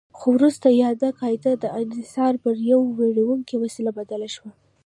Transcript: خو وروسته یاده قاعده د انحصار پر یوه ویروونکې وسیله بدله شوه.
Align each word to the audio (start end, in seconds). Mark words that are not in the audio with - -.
خو 0.17 0.27
وروسته 0.37 0.67
یاده 0.83 1.09
قاعده 1.19 1.53
د 1.63 1.65
انحصار 1.81 2.33
پر 2.43 2.55
یوه 2.71 2.87
ویروونکې 2.99 3.55
وسیله 3.63 3.91
بدله 3.99 4.27
شوه. 4.35 4.49